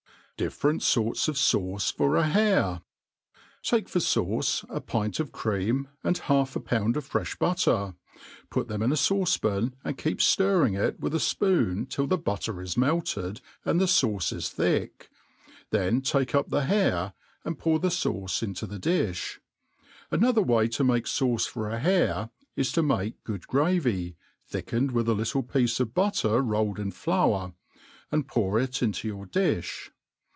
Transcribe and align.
*' 0.41 0.41
Dtffereni 0.41 0.81
forts 0.91 1.27
of 1.27 1.37
Sauce 1.37 1.91
for 1.91 2.15
a 2.15 2.25
M?H?, 2.25 2.81
'"^ 2.81 2.81
TAKE 3.61 3.87
for 3.87 3.99
fauVe, 3.99 4.65
a 4.71 4.81
pint 4.81 5.19
oTcream 5.19 5.85
and 6.03 6.19
hffl^a 6.19 6.65
pound»of 6.65 7.07
fi^fli 7.07 7.37
butter; 7.37 7.93
put 8.49 8.67
them 8.67 8.81
in 8.81 8.91
a 8.91 8.95
fauce 8.95 9.39
pan, 9.39 9.75
and 9.83 9.99
keep 9.99 10.17
flrirring 10.17 10.73
it'witha 10.75 11.17
fpoon 11.35 11.87
till 11.87 12.07
the 12.07 12.17
butter 12.17 12.59
is 12.59 12.75
melted, 12.75 13.39
and 13.63 13.79
the 13.79 13.85
fauce 13.85 14.33
is 14.33 14.49
thick; 14.49 15.11
then 15.69 16.01
take 16.01 16.31
iip 16.31 16.47
the' 16.49 16.65
hare, 16.65 17.13
and 17.45 17.59
dour 17.59 17.77
the 17.77 17.89
feuce 17.89 18.41
irito 18.41 18.67
the 18.67 18.79
difli.* 18.79 19.37
Anxjther 20.11 20.43
way 20.43 20.67
to 20.69 20.83
make 20.83 21.05
fauce 21.05 21.47
for 21.47 21.69
a 21.69 21.77
hare 21.77 22.31
is, 22.55 22.71
to 22.71 22.79
entice 22.79 23.13
g6od 23.27 23.45
gravy, 23.45 24.15
thickenedi 24.51 24.89
with 24.89 25.07
a 25.07 25.13
little 25.13 25.43
piece 25.43 25.79
of 25.79 25.93
butter 25.93 26.41
rolled 26.41 26.79
in 26.79 26.91
Hour, 27.07 27.53
and 28.11 28.27
pour 28.27 28.57
it 28.59 28.71
JiUQ 28.71 29.03
your 29.03 29.27
di(h. 29.27 29.91